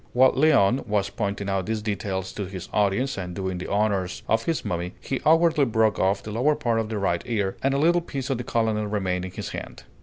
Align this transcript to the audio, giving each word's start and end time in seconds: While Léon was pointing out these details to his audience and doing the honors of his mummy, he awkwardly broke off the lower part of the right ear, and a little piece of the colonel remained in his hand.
While 0.13 0.33
Léon 0.33 0.87
was 0.87 1.11
pointing 1.11 1.47
out 1.47 1.67
these 1.67 1.83
details 1.83 2.33
to 2.33 2.47
his 2.47 2.69
audience 2.73 3.19
and 3.19 3.35
doing 3.35 3.59
the 3.59 3.67
honors 3.69 4.23
of 4.27 4.45
his 4.45 4.65
mummy, 4.65 4.93
he 4.99 5.21
awkwardly 5.23 5.65
broke 5.65 5.99
off 5.99 6.23
the 6.23 6.31
lower 6.31 6.55
part 6.55 6.79
of 6.79 6.89
the 6.89 6.97
right 6.97 7.21
ear, 7.27 7.55
and 7.61 7.75
a 7.75 7.77
little 7.77 8.01
piece 8.01 8.31
of 8.31 8.39
the 8.39 8.43
colonel 8.43 8.87
remained 8.87 9.25
in 9.25 9.31
his 9.33 9.49
hand. 9.49 9.83